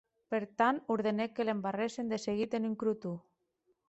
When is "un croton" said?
2.71-3.21